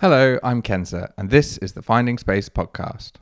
[0.00, 3.14] Hello, I'm Kenza, and this is the Finding Space podcast.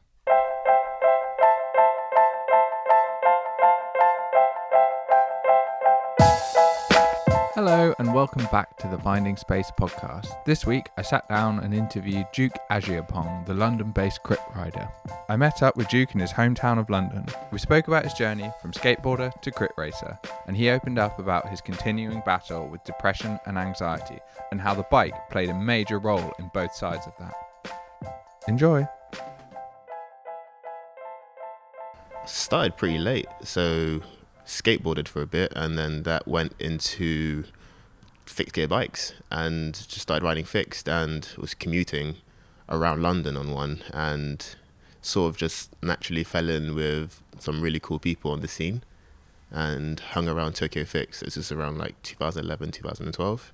[7.98, 10.29] And welcome back to the Finding Space podcast.
[10.45, 14.87] This week, I sat down and interviewed Duke Agyapong, the London based crit rider.
[15.30, 17.25] I met up with Duke in his hometown of London.
[17.53, 21.48] We spoke about his journey from skateboarder to crit racer, and he opened up about
[21.48, 24.19] his continuing battle with depression and anxiety,
[24.51, 27.35] and how the bike played a major role in both sides of that.
[28.47, 28.87] Enjoy!
[32.27, 34.01] started pretty late, so
[34.45, 37.45] skateboarded for a bit, and then that went into
[38.27, 42.17] fixed gear bikes, and just started riding fixed, and was commuting
[42.69, 44.57] around London on one, and
[45.03, 48.83] sort of just naturally fell in with some really cool people on the scene,
[49.51, 51.20] and hung around Tokyo Fix.
[51.20, 53.53] This is around like 2011, 2012,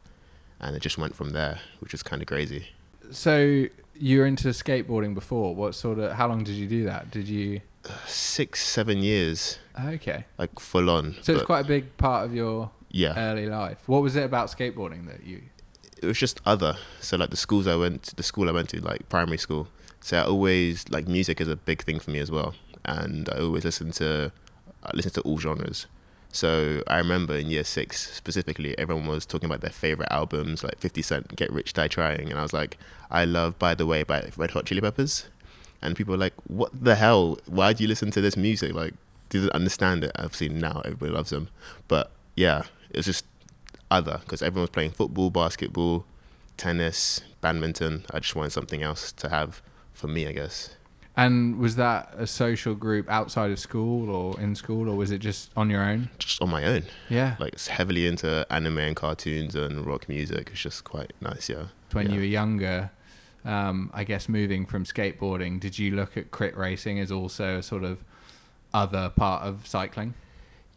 [0.60, 2.68] and it just went from there, which was kind of crazy.
[3.10, 5.54] So you were into skateboarding before.
[5.54, 6.12] What sort of?
[6.12, 7.10] How long did you do that?
[7.10, 7.60] Did you?
[8.06, 11.16] Six, seven years, Okay, like full on.
[11.20, 13.14] so it's quite a big part of your yeah.
[13.16, 13.78] early life.
[13.86, 15.42] What was it about skateboarding that you?
[16.02, 16.76] it was just other.
[17.00, 19.68] So like the schools I went, to, the school I went to, like primary school.
[20.00, 23.38] So I always like music is a big thing for me as well, and I
[23.38, 24.32] always listen to,
[24.82, 25.86] I listen to all genres.
[26.32, 30.78] So I remember in year six specifically, everyone was talking about their favorite albums, like
[30.80, 32.78] Fifty Cent, Get Rich Die Trying, and I was like,
[33.12, 35.28] I love By the Way by Red Hot Chili Peppers,
[35.80, 37.38] and people were like, What the hell?
[37.46, 38.74] Why do you listen to this music?
[38.74, 38.94] Like,
[39.28, 40.10] didn't understand it.
[40.16, 41.48] Obviously now everybody loves them,
[41.86, 43.24] but yeah, it was just
[43.90, 46.04] other because everyone was playing football, basketball,
[46.56, 48.04] tennis, badminton.
[48.12, 49.60] I just wanted something else to have
[49.92, 50.76] for me, I guess.
[51.14, 55.18] And was that a social group outside of school or in school, or was it
[55.18, 56.08] just on your own?
[56.18, 56.84] Just on my own.
[57.10, 57.36] Yeah.
[57.38, 60.48] Like it's heavily into anime and cartoons and rock music.
[60.52, 61.66] It's just quite nice, yeah.
[61.92, 62.14] when yeah.
[62.14, 62.90] you were younger,
[63.44, 67.62] um, I guess moving from skateboarding, did you look at crit racing as also a
[67.62, 67.98] sort of
[68.72, 70.14] other part of cycling?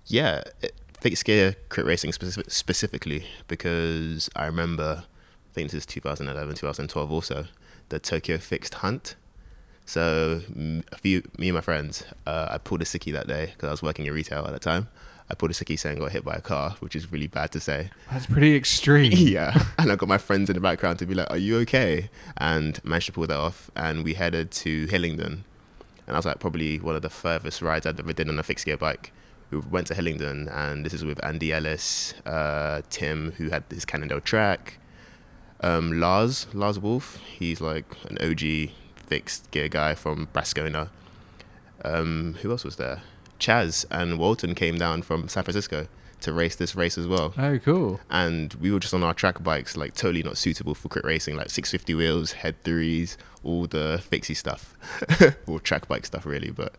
[0.07, 0.73] Yeah, it,
[1.05, 7.11] fixed gear crit racing specific, specifically because I remember, I think this is 2011, 2012
[7.11, 7.45] also,
[7.89, 9.15] the Tokyo Fixed Hunt.
[9.85, 10.41] So
[10.91, 13.69] a few, me and my friends, uh, I pulled a sickie that day because I
[13.69, 14.87] was working in retail at the time.
[15.29, 17.51] I pulled a sickie saying I got hit by a car, which is really bad
[17.51, 17.91] to say.
[18.11, 19.11] That's pretty extreme.
[19.15, 19.63] yeah.
[19.77, 22.09] And I got my friends in the background to be like, Are you okay?
[22.37, 23.69] And managed to pull that off.
[23.75, 25.43] And we headed to Hillingdon.
[26.07, 28.43] And I was like, probably one of the furthest rides I'd ever did on a
[28.43, 29.11] fixed gear bike.
[29.55, 33.85] We went to Hillingdon, and this is with Andy Ellis, uh, Tim, who had his
[33.85, 34.79] Cannondale track,
[35.61, 37.17] um, Lars, Lars Wolf.
[37.25, 38.71] He's like an OG
[39.07, 40.89] fixed gear guy from Brascona.
[41.85, 43.03] Um, who else was there?
[43.39, 45.87] Chaz and Walton came down from San Francisco
[46.21, 47.99] to race this race as well Oh, cool.
[48.09, 51.35] and we were just on our track bikes, like totally not suitable for crit racing,
[51.35, 54.73] like 650 wheels, HED threes, all the fixie stuff,
[55.47, 56.73] or track bike stuff really, but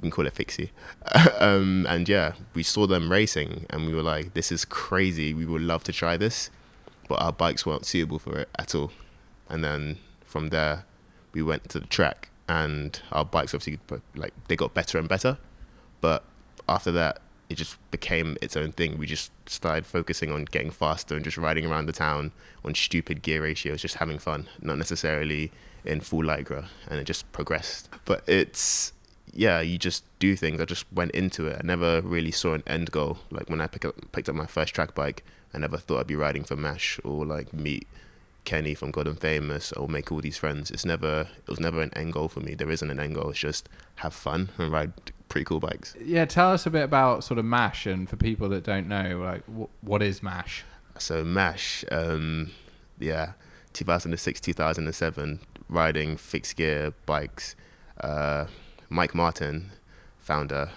[0.00, 0.72] you can call it fixie.
[1.38, 5.34] um, and yeah, we saw them racing, and we were like, "This is crazy.
[5.34, 6.50] We would love to try this,"
[7.08, 8.92] but our bikes weren't suitable for it at all.
[9.48, 10.84] And then from there,
[11.32, 13.78] we went to the track, and our bikes obviously
[14.14, 15.36] like they got better and better,
[16.00, 16.24] but
[16.68, 18.96] after that it just became its own thing.
[18.96, 22.30] We just started focusing on getting faster and just riding around the town
[22.64, 25.50] on stupid gear ratios, just having fun, not necessarily
[25.84, 27.88] in full Lycra, and it just progressed.
[28.04, 28.92] But it's
[29.32, 30.60] yeah, you just do things.
[30.60, 31.60] I just went into it.
[31.62, 33.18] I never really saw an end goal.
[33.30, 35.24] Like when I pick up, picked up my first track bike,
[35.54, 37.86] I never thought I'd be riding for Mash or like meet
[38.44, 40.70] Kenny from God and Famous or make all these friends.
[40.70, 42.54] It's never it was never an end goal for me.
[42.54, 43.30] There isn't an end goal.
[43.30, 44.92] It's just have fun and ride
[45.28, 45.94] pretty cool bikes.
[46.02, 49.20] Yeah, tell us a bit about sort of MASH and for people that don't know,
[49.22, 50.64] like, wh- what is MASH?
[50.98, 52.50] So Mash, um,
[52.98, 53.32] yeah,
[53.72, 57.54] 2006, 2007, riding fixed gear bikes.
[58.00, 58.46] Uh,
[58.92, 59.70] Mike Martin,
[60.18, 60.70] founder,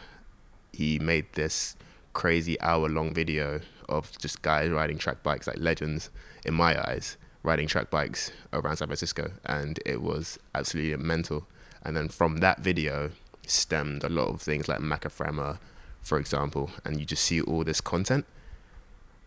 [0.71, 1.75] he made this
[2.13, 3.59] crazy hour long video
[3.89, 6.11] of just guys riding track bikes, like legends
[6.45, 11.47] in my eyes, riding track bikes around San Francisco, and it was absolutely mental.
[11.81, 13.09] And then from that video
[13.47, 15.57] stemmed a lot of things like Macaframa,
[16.03, 18.27] for example, and you just see all this content.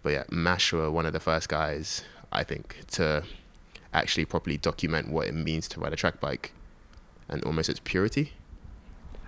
[0.04, 3.24] But yeah, Mash were one of the first guys, I think, to
[3.92, 6.52] actually properly document what it means to ride a track bike
[7.28, 8.34] and almost its purity.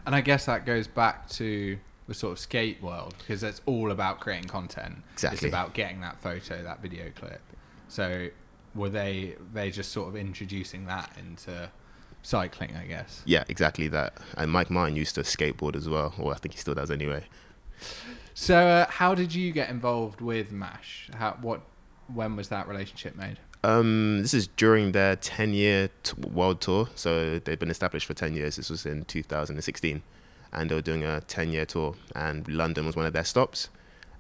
[0.08, 3.90] And I guess that goes back to the sort of skate world because it's all
[3.90, 5.02] about creating content.
[5.12, 5.37] Exactly.
[5.37, 7.43] It's about getting that photo, that video clip.
[7.88, 8.28] So
[8.75, 11.70] were they they just sort of introducing that into
[12.22, 13.20] cycling, I guess?
[13.26, 14.14] Yeah, exactly that.
[14.38, 17.25] And Mike Martin used to skateboard as well, or I think he still does anyway.
[18.32, 21.10] So uh, how did you get involved with Mash?
[21.12, 21.60] How what
[22.14, 23.40] when was that relationship made?
[23.64, 26.88] Um, this is during their 10 year t- world tour.
[26.94, 28.56] So they've been established for 10 years.
[28.56, 30.02] This was in 2016.
[30.52, 31.94] And they were doing a 10 year tour.
[32.14, 33.69] And London was one of their stops.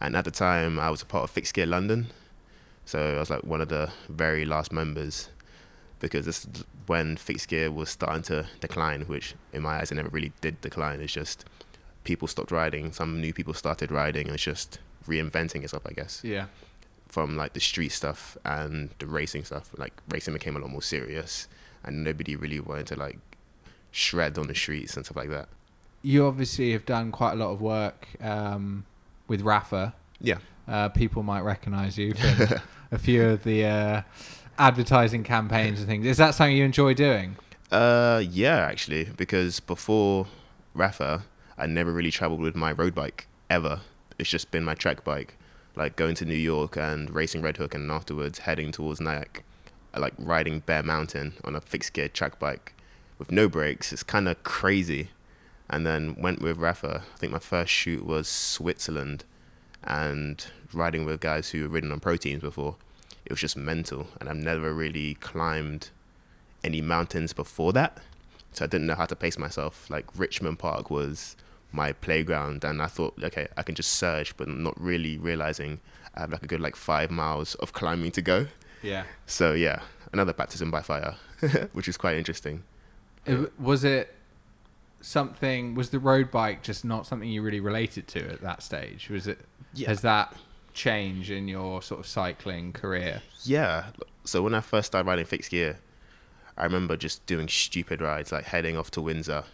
[0.00, 2.08] And at the time, I was a part of Fixed Gear London.
[2.84, 5.28] So I was like one of the very last members
[6.00, 9.96] because this is when Fixed Gear was starting to decline, which in my eyes, it
[9.96, 11.00] never really did decline.
[11.00, 11.44] It's just
[12.04, 16.22] people stopped riding, some new people started riding, and it's just reinventing itself, I guess
[16.24, 16.46] Yeah.
[17.08, 19.70] From like the street stuff and the racing stuff.
[19.76, 21.48] Like racing became a lot more serious,
[21.84, 23.18] and nobody really wanted to like
[23.90, 25.48] shred on the streets and stuff like that.
[26.02, 28.84] You obviously have done quite a lot of work um,
[29.26, 29.94] with Rapha.
[30.20, 30.38] Yeah,
[30.68, 32.58] Uh, people might recognise you from
[32.92, 34.02] a few of the uh,
[34.58, 36.06] advertising campaigns and things.
[36.06, 37.36] Is that something you enjoy doing?
[37.70, 40.26] uh, yeah, actually, because before
[40.76, 41.22] Rapha,
[41.56, 43.80] I never really traveled with my road bike ever.
[44.18, 45.36] It's just been my track bike,
[45.78, 49.44] like going to New York and racing Red Hook, and afterwards heading towards Nyack,
[49.94, 52.74] uh, like riding Bear Mountain on a fixed gear track bike
[53.18, 53.92] with no brakes.
[53.92, 55.10] It's kind of crazy.
[55.70, 57.02] And then went with Rapha.
[57.02, 59.24] I think my first shoot was Switzerland,
[59.84, 62.76] and riding with guys who had ridden on pro teams before.
[63.24, 65.90] It was just mental, and I've never really climbed
[66.64, 67.98] any mountains before that,
[68.52, 69.88] so I didn't know how to pace myself.
[69.90, 71.36] Like Richmond Park was
[71.72, 75.80] my playground, and I thought, okay, I can just surge, but not really realizing
[76.14, 78.46] I have like a good like five miles of climbing to go.
[78.82, 79.04] Yeah.
[79.26, 79.82] So yeah,
[80.12, 81.16] another baptism by fire,
[81.72, 82.62] which is quite interesting.
[83.58, 84.14] was it
[85.00, 85.74] something?
[85.74, 89.08] Was the road bike just not something you really related to at that stage?
[89.10, 89.40] Was it?
[89.74, 89.88] Yeah.
[89.88, 90.34] Has that
[90.72, 93.22] change in your sort of cycling career?
[93.42, 93.86] Yeah.
[94.24, 95.78] So when I first started riding fixed gear,
[96.56, 99.44] I remember just doing stupid rides, like heading off to Windsor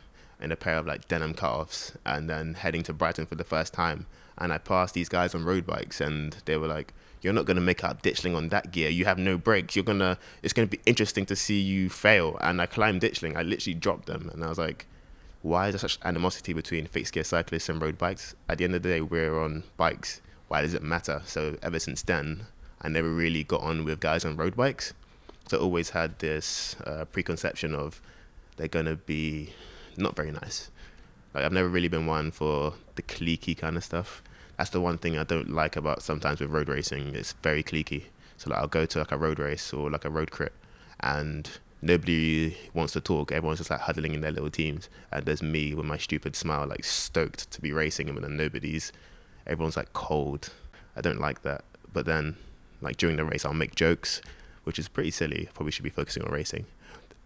[0.41, 3.73] in a pair of like denim cutoffs, and then heading to Brighton for the first
[3.73, 4.07] time.
[4.37, 7.61] And I passed these guys on road bikes, and they were like, "You're not gonna
[7.61, 8.91] make up ditchling on that gear.
[8.91, 9.77] You have no brakes.
[9.77, 10.19] You're gonna.
[10.43, 13.37] It's gonna be interesting to see you fail." And I climbed ditchling.
[13.37, 14.87] I literally dropped them, and I was like,
[15.43, 18.35] "Why is there such animosity between fixed gear cyclists and road bikes?
[18.49, 20.21] At the end of the day, we're on bikes.
[20.49, 22.47] Why does it matter?" So ever since then,
[22.83, 24.95] I never really got on with guys on road bikes.
[25.49, 28.01] So I always had this uh, preconception of
[28.57, 29.53] they're gonna be
[29.99, 30.71] not very nice.
[31.35, 34.23] Like I've never really been one for the cliquey kind of stuff.
[34.57, 37.15] That's the one thing I don't like about sometimes with road racing.
[37.15, 38.05] It's very cliquey.
[38.37, 40.53] So like I'll go to like a road race or like a road crit,
[41.01, 41.51] and
[41.83, 43.33] nobody wants to talk.
[43.33, 46.67] Everyone's just like huddling in their little teams, and there's me with my stupid smile,
[46.67, 48.93] like stoked to be racing, and then nobody's.
[49.47, 50.51] Everyone's like cold.
[50.97, 51.65] I don't like that.
[51.93, 52.37] But then,
[52.81, 54.23] like during the race, I'll make jokes,
[54.65, 55.49] which is pretty silly.
[55.55, 56.67] Probably should be focusing on racing,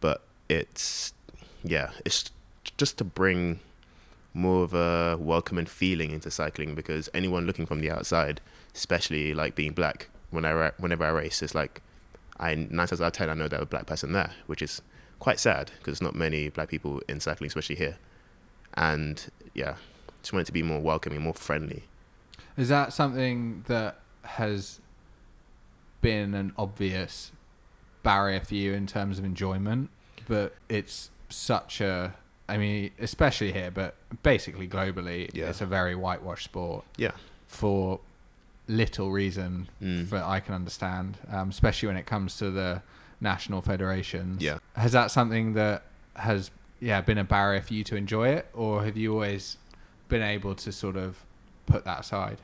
[0.01, 1.13] but it's
[1.63, 2.31] yeah, it's
[2.79, 3.61] just to bring
[4.33, 8.41] more of a welcoming feeling into cycling because anyone looking from the outside,
[8.75, 11.83] especially like being black, when I whenever I race, it's like
[12.39, 14.81] I nine times out of ten I know there's a black person there, which is
[15.19, 17.99] quite sad because not many black people in cycling, especially here.
[18.75, 19.75] And yeah,
[20.23, 21.85] just want it to be more welcoming, more friendly.
[22.57, 24.81] Is that something that has
[26.01, 27.33] been an obvious
[28.03, 29.91] barrier for you in terms of enjoyment?
[30.27, 32.15] But it's such a,
[32.49, 35.51] I mean, especially here, but basically globally, Yeah.
[35.51, 37.13] it's a very whitewashed sport Yeah.
[37.47, 38.01] for
[38.67, 40.09] little reason Mm.
[40.11, 42.83] that I can understand, um, especially when it comes to the
[43.21, 44.43] national federations.
[44.43, 44.59] Yeah.
[44.75, 45.83] Has that something that
[46.17, 46.51] has,
[46.81, 49.57] yeah, been a barrier for you to enjoy it, or have you always
[50.09, 51.25] been able to sort of
[51.67, 52.39] put that aside?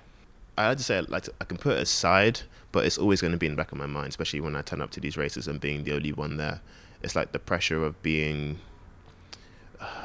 [0.56, 2.40] I had to say like I can put it aside,
[2.72, 4.62] but it's always going to be in the back of my mind, especially when I
[4.62, 6.60] turn up to these races and being the only one there.
[7.02, 8.60] It's like the pressure of being.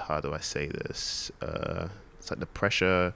[0.08, 1.32] How do I say this?
[1.42, 3.14] Uh, it's like the pressure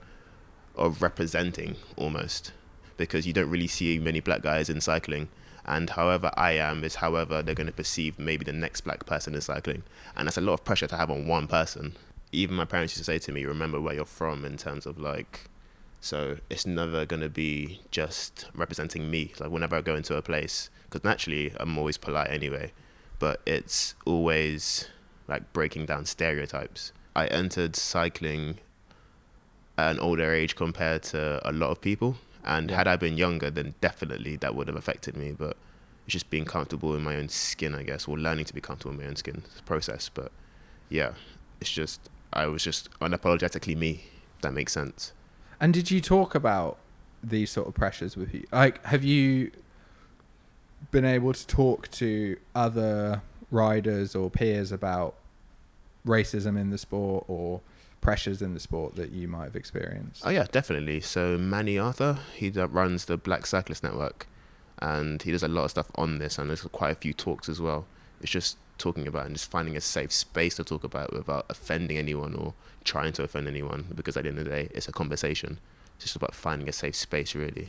[0.76, 2.52] of representing almost,
[2.96, 5.28] because you don't really see many black guys in cycling,
[5.64, 9.34] and however I am is however they're going to perceive maybe the next black person
[9.34, 9.82] in cycling,
[10.16, 11.94] and that's a lot of pressure to have on one person.
[12.32, 14.98] Even my parents used to say to me, "Remember where you're from," in terms of
[14.98, 15.48] like
[16.04, 19.32] so it's never going to be just representing me.
[19.40, 22.72] Like whenever I go into a place, because naturally I'm always polite anyway,
[23.18, 24.88] but it's always
[25.28, 26.92] like breaking down stereotypes.
[27.16, 28.58] I entered cycling
[29.78, 32.16] at an older age compared to a lot of people.
[32.44, 32.76] And Yeah.
[32.76, 35.32] had I been younger, then definitely that would have affected me.
[35.32, 35.56] But
[36.06, 38.92] it's just being comfortable in my own skin, I guess, or learning to be comfortable
[38.92, 40.08] in my own skin process.
[40.08, 40.30] But
[40.90, 41.12] yeah,
[41.60, 42.00] it's just,
[42.32, 44.04] I was just unapologetically me,
[44.36, 45.12] if that makes sense.
[45.60, 46.78] And did you talk about
[47.22, 48.44] these sort of pressures with you?
[48.52, 49.50] Like, have you
[50.90, 53.22] been able to talk to other
[53.54, 55.14] riders or peers about
[56.06, 57.60] racism in the sport or
[58.00, 60.22] pressures in the sport that you might have experienced?
[60.26, 61.00] Oh yeah, definitely.
[61.00, 64.26] So Mani Arthur, he runs the Black Cyclist Network.
[64.80, 67.48] and he does a lot of stuff on this, and there's quite a few talks
[67.48, 67.86] as well.
[68.20, 71.96] It's just talking about and just finding a safe space to talk about without offending
[71.96, 74.92] anyone or trying to offend anyone, because at the end of the day, it's a
[74.92, 75.58] conversation.
[75.96, 77.68] It's just about finding a safe space, really.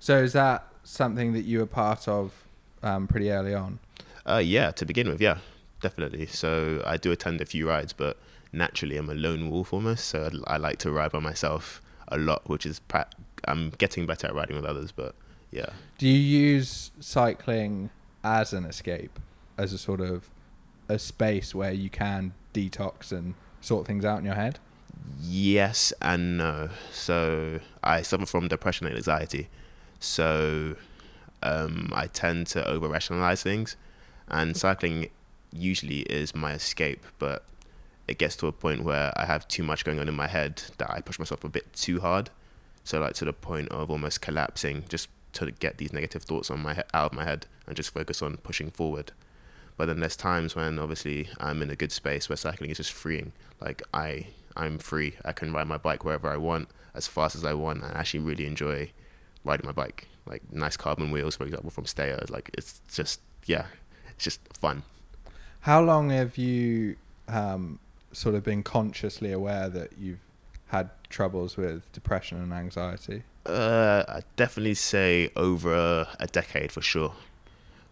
[0.00, 2.44] So is that something that you were part of
[2.82, 3.78] um, pretty early on?
[4.26, 5.38] Uh, yeah, to begin with, yeah,
[5.80, 6.26] definitely.
[6.26, 8.18] So I do attend a few rides, but
[8.52, 10.06] naturally I'm a lone wolf almost.
[10.06, 13.08] So I like to ride by myself a lot, which is pra-
[13.46, 15.14] I'm getting better at riding with others, but
[15.50, 15.70] yeah.
[15.98, 17.90] Do you use cycling
[18.22, 19.18] as an escape,
[19.58, 20.30] as a sort of
[20.88, 24.58] a space where you can detox and sort things out in your head?
[25.20, 26.68] Yes and no.
[26.92, 29.48] So I suffer from depression and anxiety.
[29.98, 30.76] So
[31.42, 33.76] um, I tend to over rationalize things,
[34.32, 35.08] and cycling
[35.52, 37.04] usually is my escape.
[37.18, 37.44] But
[38.08, 40.62] it gets to a point where I have too much going on in my head
[40.78, 42.30] that I push myself a bit too hard.
[42.84, 46.60] So like to the point of almost collapsing, just to get these negative thoughts on
[46.60, 49.12] my out of my head and just focus on pushing forward.
[49.76, 52.92] But then there's times when obviously I'm in a good space where cycling is just
[52.92, 53.32] freeing.
[53.60, 55.14] Like I I'm free.
[55.24, 58.00] I can ride my bike wherever I want, as fast as I want, and I
[58.00, 58.90] actually really enjoy
[59.44, 60.08] riding my bike.
[60.26, 62.28] Like nice carbon wheels, for example, from Steyr.
[62.30, 63.66] Like it's just yeah,
[64.14, 64.82] it's just fun.
[65.60, 66.96] How long have you
[67.28, 67.78] um,
[68.12, 70.20] sort of been consciously aware that you've
[70.68, 73.22] had troubles with depression and anxiety?
[73.46, 77.14] Uh, I definitely say over a, a decade for sure,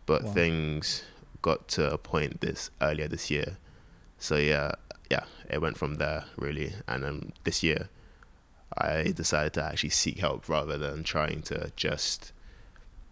[0.07, 0.33] but Wow.
[0.33, 1.05] things
[1.43, 3.57] got to a point this earlier this year.
[4.19, 4.73] So yeah,
[5.11, 7.89] yeah, it went from there really, and um, this year
[8.77, 12.33] I decided to actually seek help rather than trying to just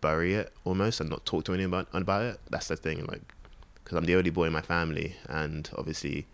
[0.00, 2.40] bury it almost and not talk to anyone about, about it.
[2.50, 3.22] That's the thing, like,
[3.82, 6.26] because I'm the only boy in my family, and obviously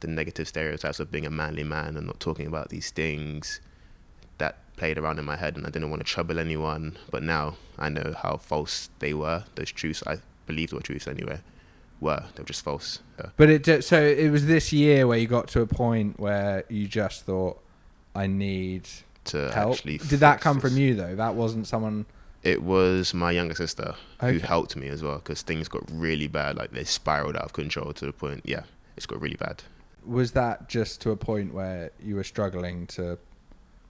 [0.00, 3.60] the negative stereotypes of being a manly man and not talking about these things
[4.38, 6.96] that played around in my head and I didn't want to trouble anyone.
[7.10, 9.44] But now I know how false they were.
[9.56, 11.40] Those truths I believed were truths anyway
[12.00, 12.24] were.
[12.34, 13.00] They were just false.
[13.18, 13.26] Yeah.
[13.36, 16.88] But it so it was this year where you got to a point where you
[16.88, 17.62] just thought,
[18.14, 18.88] I need
[19.24, 19.74] To help.
[19.74, 20.70] actually Did that come this.
[20.70, 21.14] from you though?
[21.14, 22.06] That wasn't someone.
[22.42, 26.56] It was my younger sister who helped me as well because things got really bad.
[26.56, 28.62] Like they spiraled out of control to the point, yeah,
[28.96, 29.62] it's got really bad.
[30.06, 33.18] Was that just to a point where you were struggling to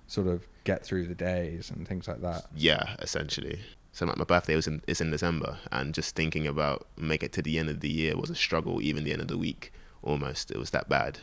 [0.08, 2.46] sort of get through the days and things like that?
[2.54, 3.60] Yeah, essentially.
[3.92, 7.32] So like my birthday was in is in December, and just thinking about make it
[7.32, 8.80] to the end of the year was a struggle.
[8.82, 11.18] Even the end of the week, almost it was that bad.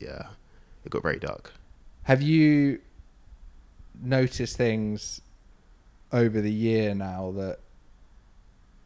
[0.00, 0.28] Yeah,
[0.84, 1.52] it got very dark.
[2.04, 2.80] Have you
[4.00, 5.20] noticed things
[6.12, 7.58] over the year now that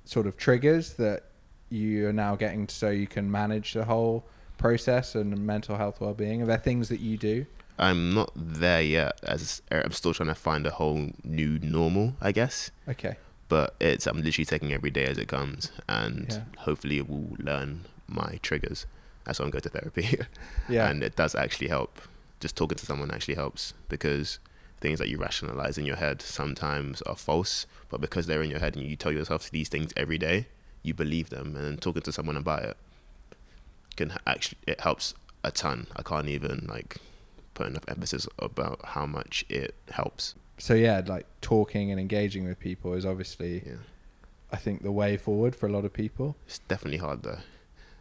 [0.05, 1.25] sort of triggers that
[1.69, 4.25] you are now getting so you can manage the whole
[4.59, 6.43] process and mental health well-being?
[6.43, 7.47] Are there things that you do?
[7.79, 9.19] I'm not there yet.
[9.23, 12.71] As I'm still trying to find a whole new normal, I guess.
[12.89, 13.17] Okay.
[13.49, 16.41] But it's I'm literally taking every day as it comes, and Yeah.
[16.59, 18.87] hopefully it will learn my triggers.
[19.25, 20.19] That's why I'm going to therapy.
[20.69, 20.89] Yeah.
[20.89, 22.01] and it does actually help.
[22.41, 24.39] Just talking to someone actually helps because
[24.87, 28.61] things that you rationalize in your head sometimes are false, but because they're in your
[28.61, 30.47] head and you tell yourself these things every day,
[30.83, 31.57] you believe them.
[31.57, 32.77] And then talking to someone about it
[33.97, 35.87] can actually it helps a ton.
[35.97, 36.99] I can't even like
[37.55, 40.35] put enough emphasis about how much it helps.
[40.59, 43.83] so yeah, like talking and engaging with people is obviously, Yeah,
[44.53, 46.37] I think, the way forward for a lot of people.
[46.47, 47.41] it's definitely hard though.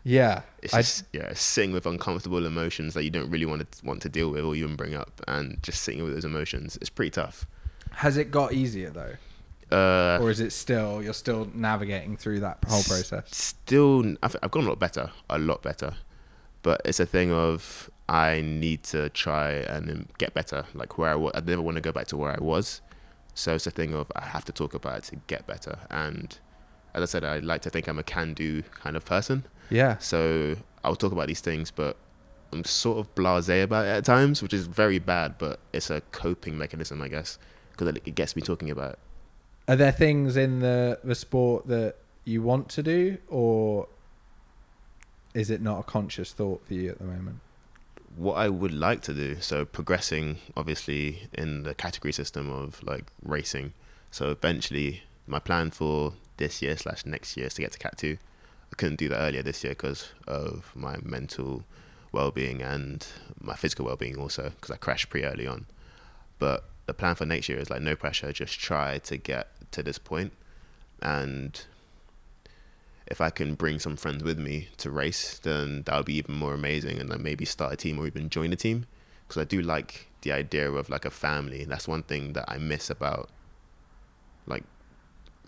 [0.08, 3.86] Yeah, It's I- just yeah, sitting with uncomfortable emotions that you don't really want to
[3.86, 6.92] want to deal with or even bring up, and just sitting with those emotions It's
[6.92, 7.48] pretty tough.
[7.92, 9.16] has it got easier though,
[9.76, 13.24] Uh, or is it still you're still navigating through that whole process?
[13.32, 15.96] still, I've, I've gotten a lot better, a lot better,
[16.62, 20.66] but it's a thing of I need to try and um, get better.
[20.76, 22.82] Like where I was, I never want to go back to where I was,
[23.34, 25.80] so it's a thing of I have to talk about it to get better.
[25.90, 26.38] And
[26.94, 29.46] as I said, I like to think I'm a can-do kind of person.
[29.70, 31.98] Yeah, So I'll talk about these things, but
[32.54, 35.38] I'm sort of blasé about it at times, which is very bad.
[35.38, 37.38] But it's a coping mechanism, I guess,
[37.72, 39.00] because it gets me talking about it.
[39.68, 43.88] Are there things in the the sport that you want to do, or
[45.34, 47.40] is it not a conscious thought for you at the moment?
[48.16, 53.06] What I would like to do, so progressing, obviously, in the category system of like
[53.22, 53.74] racing.
[54.12, 57.98] So eventually, my plan for this year slash next year is to get to Cat
[57.98, 58.18] Two.
[58.72, 61.64] I couldn't do that earlier this year because of my mental
[62.12, 63.06] well-being and
[63.40, 65.66] my physical well-being also because I crashed pretty early on.
[66.40, 69.82] But the plan for next year is like no pressure, just try to get to
[69.82, 70.34] this point,
[71.02, 71.62] and
[73.08, 76.36] if I can bring some friends with me to race, then that would be even
[76.36, 78.86] more amazing, and then maybe start a team or even join a team
[79.28, 81.66] because I do like the idea of like a family.
[81.66, 83.30] That's one thing that I miss about
[84.48, 84.64] like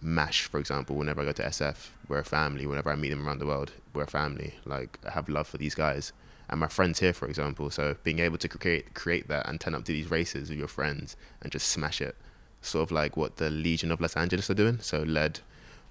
[0.02, 2.66] Mash, for example, whenever I go to SF, we're a family.
[2.68, 4.56] Whenever I meet them around the world, we're a family.
[4.66, 6.14] Like I have love for these guys
[6.50, 7.70] and my friends here, for example.
[7.70, 10.68] So being able to create create that and turn up to these races with your
[10.68, 12.16] friends and just smash it,
[12.62, 14.80] sort of like what the Legion of Los Angeles are doing.
[14.80, 15.40] So led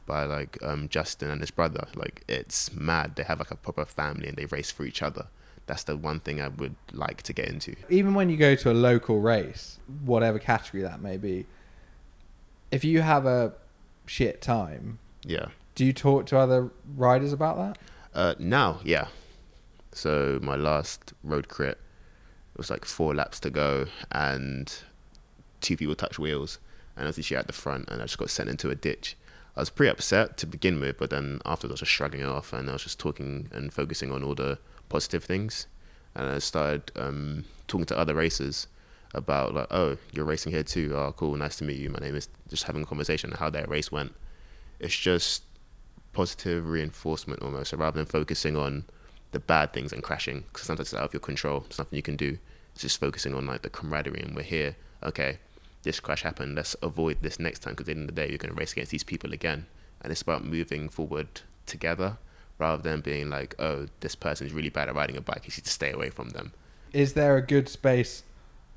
[0.07, 1.87] by like um, Justin and his brother.
[1.95, 3.17] Like it's mad.
[3.17, 5.27] They have like a proper family and they race for each other.
[5.67, 7.75] That's the one thing I would like to get into.
[7.91, 11.45] Even when you go to a local race, whatever category that may be,
[12.71, 13.53] if you have a
[14.07, 15.49] shit time, Yeah.
[15.75, 17.79] do you talk to other riders about that?
[18.15, 19.09] Uh, now, yeah.
[19.93, 21.79] So my last road crit,
[22.55, 24.73] it was like four laps to go, and
[25.61, 26.59] two people touched wheels,
[26.97, 29.17] and I was literally at the front, and I just got sent into a ditch.
[29.57, 32.27] I was pretty upset to begin with, but then afterwards I was just shrugging it
[32.27, 34.59] off, and I was just talking and focusing on all the
[34.89, 35.67] positive things,
[36.15, 38.67] and I started um, talking to other racers
[39.17, 40.93] about like, oh, you're racing here too.
[40.95, 41.91] Oh, cool, nice to meet you.
[41.91, 44.15] My name is just having a conversation how their race went.
[44.79, 45.43] It's just
[46.13, 47.71] positive reinforcement almost.
[47.71, 48.85] So rather than focusing on
[49.33, 52.03] the bad things and crashing, because sometimes it's out of your control, there's nothing you
[52.03, 52.39] can do.
[52.73, 54.77] It's just focusing on like the camaraderie and we're here.
[55.03, 55.39] Okay,
[55.83, 56.55] this crash happened.
[56.55, 58.59] Let's avoid this next time because at the end of the day, you're going to
[58.59, 59.67] race against these people again.
[60.03, 62.19] And it's about moving forward together
[62.59, 65.43] rather than being like, oh, this person's really bad at riding a bike.
[65.45, 66.53] You need to stay away from them.
[66.93, 68.23] Is there a good space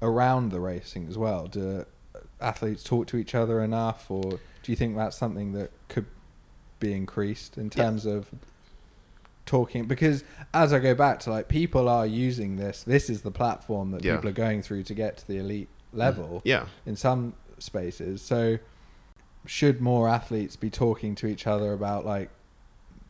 [0.01, 1.47] around the racing as well?
[1.47, 1.85] Do
[2.41, 6.05] athletes talk to each other enough, or do you think that's something that could
[6.79, 7.83] be increased in Yeah.
[7.83, 8.29] terms of
[9.45, 9.85] talking?
[9.85, 12.83] Because as I go back to like, people are using this.
[12.83, 14.15] This is the platform that Yeah.
[14.15, 15.97] people are going through to get to the elite mm.
[15.99, 18.21] level Yeah, in some spaces.
[18.21, 18.59] So,
[19.45, 22.29] should more athletes be talking to each other about like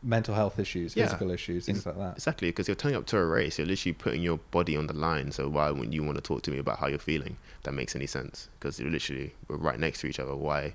[0.02, 1.04] mental health issues, Yeah.
[1.06, 2.14] physical issues, things like that?
[2.16, 4.94] Exactly, because you're turning up to a race, you're literally putting your body on the
[4.94, 5.30] line.
[5.32, 7.36] So why wouldn't you want to talk to me about how you're feeling?
[7.58, 8.48] If that makes any sense?
[8.58, 10.34] Because you're literally we're right next to each other.
[10.34, 10.74] Why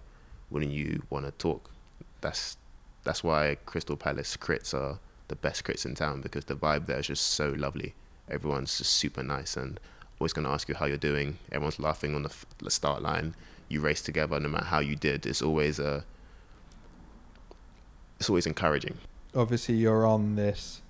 [0.52, 1.72] wouldn't you want to talk?
[2.22, 2.58] That's
[3.04, 7.00] that's why Crystal Palace crits are the best crits in town because the vibe there
[7.00, 7.94] is just so lovely.
[8.30, 9.80] Everyone's just super nice and
[10.20, 11.38] always going to ask you how you're doing.
[11.52, 13.36] Everyone's laughing on the, f- the start line.
[13.70, 15.26] You race together, no matter how you did.
[15.26, 16.04] It's always a
[18.20, 18.98] it's always encouraging.
[19.36, 20.82] Obviously you're on this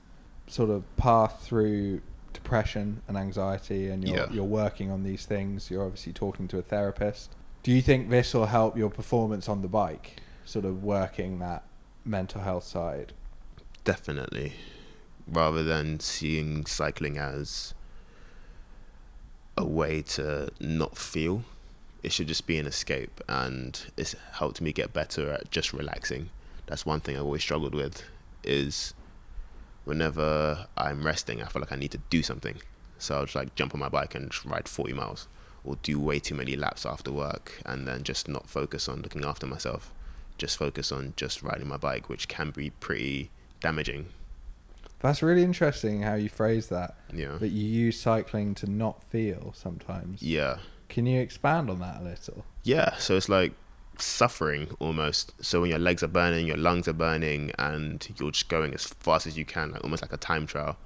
[0.47, 2.01] sort of path through
[2.34, 4.27] depression and anxiety and you're Yeah.
[4.31, 7.31] you're working on these things you're obviously talking to a therapist
[7.63, 11.63] do you think this will help your performance on the bike sort of working that
[12.03, 13.13] mental health side
[13.84, 14.53] Definitely.
[15.27, 17.75] Rather than seeing cycling as
[19.55, 21.43] a way to not feel,
[22.01, 23.21] it should just be an escape.
[23.29, 26.31] And it's helped me get better at just relaxing.
[26.65, 28.01] That's one thing I've always struggled with
[28.45, 28.93] is
[29.84, 32.55] whenever I'm resting, I feel like I need to do something.
[32.97, 35.27] So I'll just like jump on my bike and ride 40 miles
[35.63, 39.25] or do way too many laps after work and then just not focus on looking
[39.25, 39.91] after myself.
[40.38, 43.31] Just focus on just riding my bike, which can be pretty
[43.62, 44.08] damaging.
[44.99, 47.38] that's really interesting how you phrase that Yeah.
[47.38, 50.58] that you use cycling to not feel sometimes Yeah.
[50.89, 52.95] can you expand on that a little Yeah.
[52.97, 53.53] So it's like
[54.01, 55.34] suffering almost.
[55.43, 58.86] So when your legs are burning, your lungs are burning, and you're just going as
[58.86, 60.77] fast as you can, like almost like a time trial.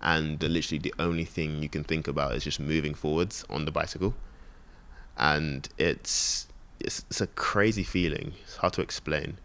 [0.00, 3.72] And literally the only thing you can think about is just moving forwards on the
[3.72, 4.14] bicycle.
[5.16, 6.46] And it's
[6.80, 8.34] it's, it's a crazy feeling.
[8.42, 9.38] It's hard to explain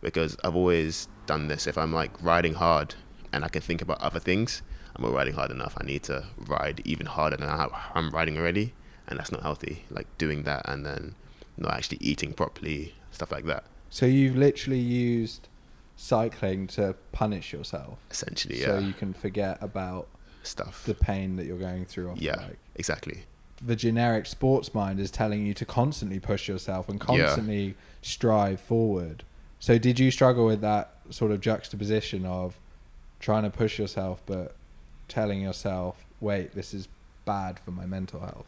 [0.00, 1.66] because I've always done this.
[1.66, 2.94] If I'm like riding hard
[3.32, 4.62] and I can think about other things,
[4.96, 5.76] I'm not riding hard enough.
[5.78, 8.74] I need to ride even harder than I'm riding already,
[9.06, 9.84] and that's not healthy.
[9.90, 11.14] Like doing that and then
[11.60, 13.64] not actually eating properly, stuff like that.
[13.90, 15.48] so you've literally used
[15.96, 20.08] cycling to punish yourself Essentially, so yeah, you can forget about
[20.42, 20.82] stuff.
[20.84, 23.24] the pain that you're going through off yeah, exactly.
[23.62, 27.04] The generic sports mind is telling you to constantly push yourself and Yeah.
[27.06, 29.22] constantly strive forward.
[29.58, 32.58] So did you struggle with that sort of juxtaposition of
[33.18, 34.56] trying to push yourself but
[35.08, 36.88] telling yourself, wait, this is
[37.26, 38.46] bad for my mental health?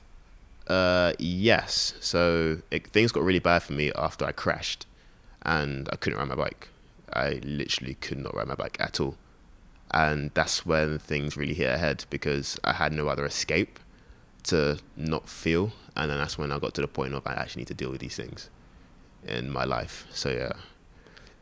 [0.66, 1.94] Uh, yes.
[2.00, 4.86] So it, things got really bad for me after I crashed,
[5.42, 6.68] and I couldn't ride my bike.
[7.12, 9.16] I literally could not ride my bike at all,
[9.90, 13.78] and that's when things really hit ahead because I had no other escape
[14.44, 17.60] to not feel, and then that's when I got to the point of I actually
[17.60, 18.48] need to deal with these things
[19.26, 20.06] in my life.
[20.10, 20.52] So yeah,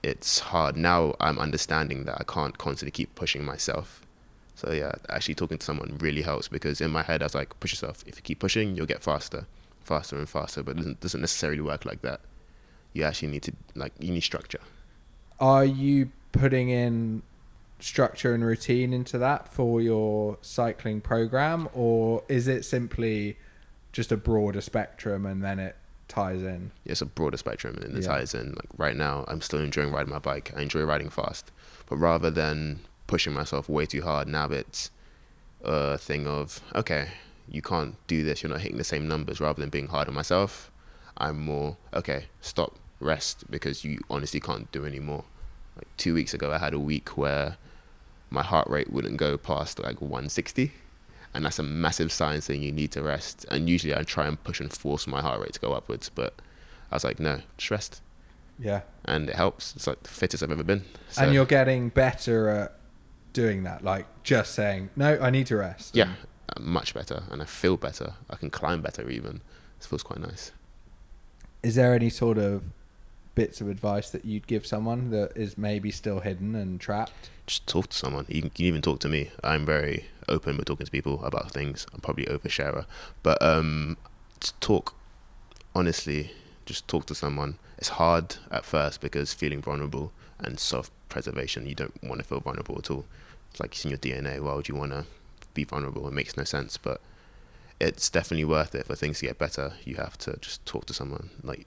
[0.03, 1.15] it's hard now.
[1.21, 4.03] I'm understanding that I can't constantly keep pushing myself.
[4.61, 7.59] So yeah, actually talking to someone really helps because in my head I was like,
[7.61, 8.05] push yourself.
[8.07, 9.47] If you keep pushing, you'll get faster,
[9.83, 10.63] faster and faster.
[10.63, 12.21] But it doesn't, doesn't necessarily work like that.
[12.93, 14.61] You actually need to like you need structure.
[15.39, 17.23] Are you putting in
[17.79, 23.39] structure and routine into that for your cycling program or is it simply
[23.93, 25.77] just a broader spectrum and then it
[26.09, 26.71] ties in.
[26.85, 28.09] It's a broader spectrum and it Yeah.
[28.09, 28.51] ties in.
[28.51, 30.53] Like right now, I'm still enjoying riding my bike.
[30.57, 31.51] I enjoy riding fast,
[31.87, 34.91] but rather than pushing myself way too hard, now it's
[35.65, 37.09] a thing of okay,
[37.49, 38.43] you can't do this.
[38.43, 39.41] You're not hitting the same numbers.
[39.41, 40.71] Rather than being hard on myself,
[41.19, 42.27] I'm more okay.
[42.41, 45.25] Stop, rest, because you honestly can't do any more.
[45.77, 47.57] Like two weeks ago, I had a week where
[48.31, 50.73] my heart rate wouldn't go past like 160
[51.35, 54.43] and that's a massive sign saying you need to rest and usually i try and
[54.45, 56.33] push and force my heart rate to go upwards but
[56.91, 58.01] i was like no just rest
[58.59, 58.83] Yeah.
[59.05, 62.49] and it helps it's like the fittest i've ever been so, and you're getting better
[62.49, 62.80] at
[63.33, 65.97] doing that, like just saying, no, I need to rest.
[65.97, 66.13] yeah.
[66.59, 68.15] Much better and i feel better.
[68.29, 69.41] I can climb better even.
[69.79, 70.51] It feels quite nice.
[71.63, 72.65] Is there any sort of
[73.37, 77.31] bits of advice that you'd give someone that is maybe still hidden and trapped?
[77.51, 78.27] just talk to someone.
[78.29, 79.31] You can, even talk to me.
[79.43, 81.85] I'm very open with talking to people about things.
[81.93, 82.85] I'm probably oversharer.
[83.23, 83.97] But um
[84.61, 84.95] talk
[85.75, 86.33] honestly
[86.65, 87.59] just talk to someone.
[87.77, 90.61] It's hard at first because feeling vulnerable and
[91.11, 93.05] self-preservation you don't want to feel vulnerable at all.
[93.51, 95.05] It's like it's in your dna why would you want to
[95.55, 96.07] be vulnerable?
[96.07, 97.01] It makes no sense but
[97.81, 98.87] it's definitely worth it.
[98.87, 101.31] For things to get better you have to just talk to someone.
[101.43, 101.67] Like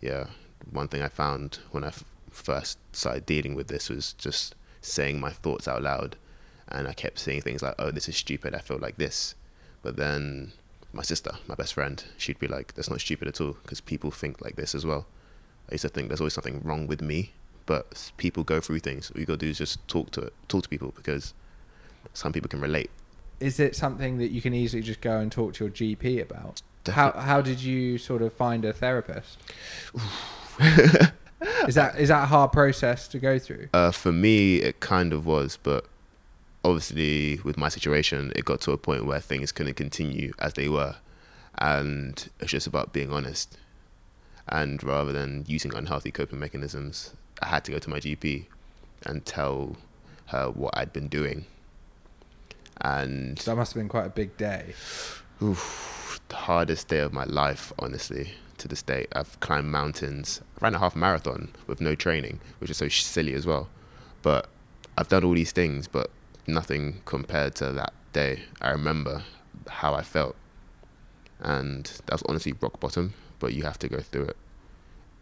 [0.00, 0.26] yeah
[0.70, 5.20] one thing i found when i f- first started dealing with this was just saying
[5.20, 6.16] my thoughts out loud
[6.68, 9.34] and i kept saying things like oh this is stupid i feel like this.
[9.82, 10.52] But then
[10.92, 14.10] my sister my best friend she'd be like that's not stupid at all because people
[14.10, 15.06] think like this as well.
[15.68, 17.32] I used to think there's always something wrong with me
[17.66, 20.62] but people go through things all you gotta do is just talk to it talk
[20.62, 21.34] to people because
[22.12, 22.90] some people can relate
[23.40, 26.62] Is it something that you can easily just go and talk to your GP about?
[26.88, 29.38] How how did you sort of find a therapist?
[31.68, 33.68] is that is that a hard process to go through?
[33.74, 35.84] Uh, for me, it kind of was, but
[36.64, 40.68] obviously, with my situation, it got to a point where things couldn't continue as they
[40.68, 40.96] were,
[41.58, 43.58] and it's just about being honest.
[44.48, 48.46] And rather than using unhealthy coping mechanisms, I had to go to my GP
[49.04, 49.76] and tell
[50.26, 51.46] her what I'd been doing.
[52.80, 54.74] And That must have been quite a big day.
[55.42, 59.06] Oof, the hardest day of my life, honestly, to this day.
[59.12, 60.40] I've climbed mountains.
[60.60, 63.68] Ran a half marathon with no training, which is so silly as well.
[64.22, 64.48] But
[64.98, 66.10] I've done all these things, but
[66.46, 68.42] nothing compared to that day.
[68.60, 69.22] I remember
[69.68, 70.36] how I felt.
[71.40, 74.36] And that was honestly rock bottom, but you have to go through it.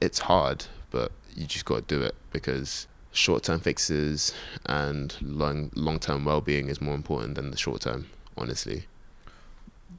[0.01, 4.35] It's hard, but you just got to do it because short term fixes
[4.67, 8.85] and long long term well being is more important than the short term, honestly.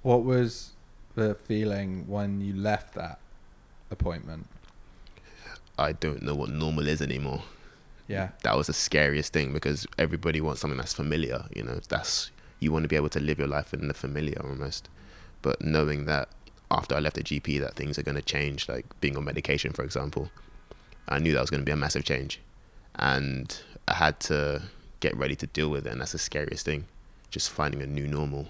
[0.01, 0.71] What was
[1.15, 3.19] the feeling when you left that
[3.89, 4.47] appointment?
[5.77, 7.43] I don't know what normal is anymore.
[8.07, 8.29] Yeah.
[8.43, 11.45] That was the scariest thing because everybody wants something that's familiar.
[11.55, 14.41] You know, that's you want to be able to live your life in the familiar
[14.43, 14.89] almost.
[15.41, 16.29] But knowing that
[16.71, 19.71] after I left the GP, that things are going to change, like being on medication,
[19.73, 20.29] for example,
[21.07, 22.39] I knew that was going to be a massive change,
[22.95, 23.55] and
[23.87, 24.63] I had to
[24.99, 25.91] get ready to deal with it.
[25.91, 26.85] And that's the scariest thing,
[27.29, 28.47] just finding a new normal.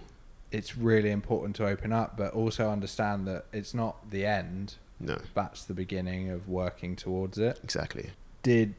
[0.52, 4.76] It's really important to open up, but also understand that it's not the end.
[5.00, 7.60] No, That's the beginning of working towards it.
[7.64, 8.12] exactly.
[8.44, 8.76] Did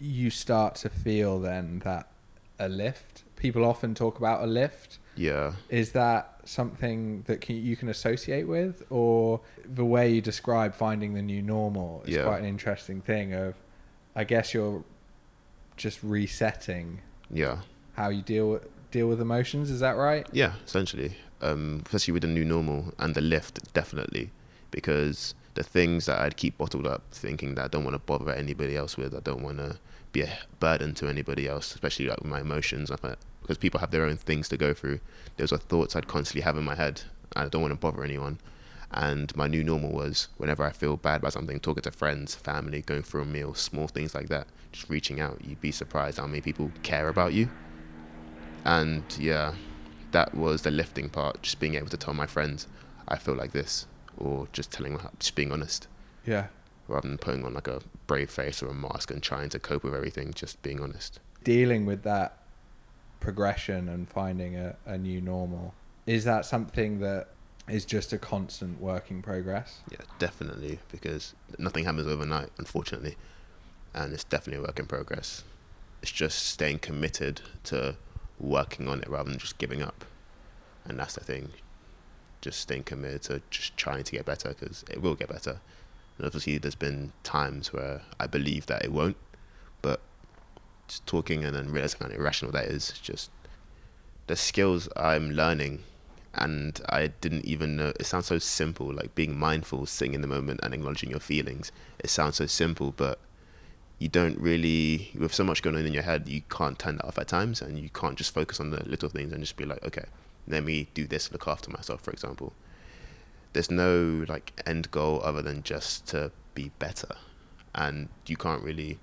[0.00, 2.08] you start to feel then that
[2.58, 3.24] a lift?
[3.36, 4.98] People often talk about a lift.
[5.18, 5.54] Yeah.
[5.68, 11.14] Is that something that can, you can associate with, or the way you describe finding
[11.14, 12.24] the new normal is Yeah.
[12.24, 13.34] quite an interesting thing?
[13.34, 13.54] Of,
[14.14, 14.84] I guess you're
[15.76, 17.00] just resetting
[17.30, 17.58] Yeah.
[17.94, 19.70] how you deal deal with emotions.
[19.70, 20.26] Is that right?
[20.32, 21.16] Yeah, essentially.
[21.42, 24.30] Um, especially with the new normal and the lift, definitely.
[24.70, 28.30] Because the things that I'd keep bottled up, thinking that I don't want to bother
[28.30, 29.76] anybody else with, I don't want to
[30.12, 32.92] be a burden to anybody else, especially like with my emotions.
[33.42, 35.00] Because people have their own things to go through.
[35.36, 37.02] Those are thoughts I'd constantly have in my head.
[37.34, 38.38] I don't want to bother anyone.
[38.92, 42.82] And my new normal was whenever I feel bad about something, talking to friends, family,
[42.82, 45.44] going for a meal, small things like that, just reaching out.
[45.44, 47.50] You'd be surprised how many people care about you.
[48.64, 49.54] And yeah,
[50.12, 52.68] that was the lifting part, just being able to tell my friends,
[53.08, 53.86] I feel like this,
[54.18, 55.86] or just telling them, just being honest,
[56.26, 56.48] Yeah.
[56.88, 59.84] rather than putting on like a brave face or a mask and trying to cope
[59.84, 61.20] with everything, just being honest.
[61.44, 62.38] Dealing with that
[63.20, 65.74] progression and finding a, a new normal
[66.06, 67.28] is that something that
[67.68, 69.80] is just a constant work in progress?
[69.90, 73.16] Yeah, definitely, because nothing happens overnight, unfortunately,
[73.92, 75.44] and it's definitely a work in progress.
[76.00, 77.96] It's just staying committed to
[78.40, 80.06] working on it rather than just giving up,
[80.86, 81.50] and that's the thing.
[82.40, 85.60] Just staying committed to just trying to get better because it will get better.
[86.16, 89.16] And obviously, there's been times where I believe that it won't,
[89.82, 90.00] but
[90.88, 93.30] just talking and then realizing how irrational that is, just
[94.26, 95.82] the skills I'm learning
[96.34, 97.92] and I didn't even know.
[97.98, 101.72] It sounds so simple, like being mindful, sitting in the moment, and acknowledging your feelings.
[101.98, 103.18] It sounds so simple, but
[103.98, 107.06] you don't really, with so much going on in your head, you can't turn that
[107.06, 109.64] off at times, and you can't just focus on the little things and just be
[109.64, 110.04] like, okay,
[110.48, 112.52] let me do this, look after myself, for example.
[113.52, 117.16] There's no like end goal other than just to be better,
[117.74, 118.98] and you can't really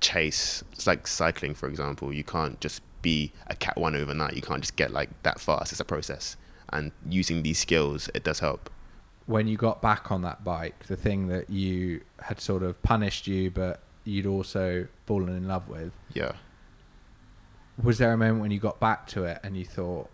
[0.00, 0.64] chase.
[0.72, 2.12] It's like cycling, for example.
[2.12, 4.34] You can't just be a cat one overnight.
[4.34, 5.72] You can't just get like that fast.
[5.72, 6.36] It's a process,
[6.70, 8.70] and using these skills, it does help.
[9.26, 13.26] When you got back on that bike, the thing that you had sort of punished
[13.26, 15.92] you, but you'd also fallen in love with.
[16.12, 16.32] Yeah.
[17.82, 20.08] Was there a moment when you got back to it and you thought,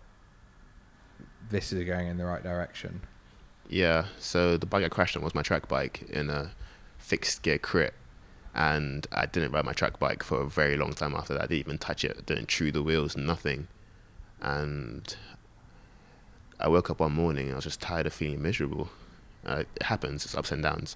[1.49, 3.01] "This is going in the right direction"?
[3.69, 4.05] Yeah.
[4.19, 6.51] So the bike I crashed on was my track bike in a
[6.97, 7.93] fixed gear crit
[8.55, 11.43] and I didn't ride my track bike for a very long time after that.
[11.43, 13.67] I didn't even touch it, didn't true the wheels, nothing.
[14.41, 15.15] And
[16.59, 18.89] I woke up one morning and I was just tired of feeling miserable.
[19.45, 20.95] Uh, it happens, it's ups and downs.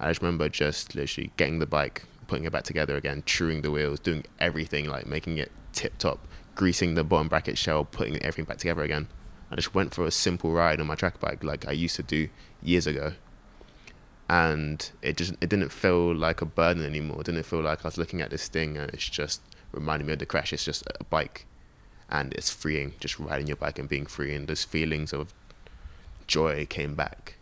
[0.00, 3.70] I just remember just literally getting the bike, putting it back together again, truing the
[3.70, 8.44] wheels, doing everything, like making it tip top, greasing the bottom bracket shell, putting everything
[8.44, 9.08] back together again.
[9.50, 12.02] I just went for a simple ride on my track bike like I used to
[12.02, 12.28] do
[12.62, 13.12] years ago
[14.28, 17.20] and it just it didn't feel like a burden anymore.
[17.20, 20.14] It didn't feel like I was looking at this thing and it's just reminding me
[20.14, 20.52] of the crash.
[20.52, 21.46] It's just a bike,
[22.08, 22.94] and it's freeing.
[23.00, 25.34] Just riding your bike and being free, and those feelings of
[26.26, 27.34] joy came back,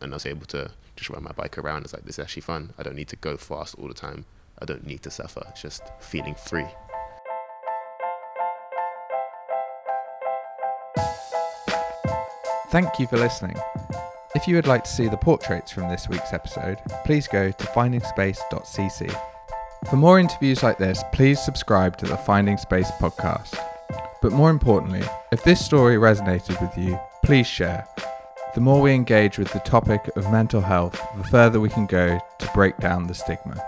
[0.00, 1.84] and I was able to just ride my bike around.
[1.84, 2.72] It's like this is actually fun.
[2.78, 4.24] I don't need to go fast all the time.
[4.60, 5.44] I don't need to suffer.
[5.50, 6.66] It's just feeling free.
[12.70, 13.56] Thank you for listening.
[14.34, 17.64] If you would like to see the portraits from this week's episode, please go to
[17.64, 19.20] findingspace.cc.
[19.88, 23.58] For more interviews like this, please subscribe to the Finding Space podcast.
[24.20, 25.02] But more importantly,
[25.32, 27.86] if this story resonated with you, please share.
[28.54, 32.20] The more we engage with the topic of mental health, the further we can go
[32.38, 33.64] to break down the stigma.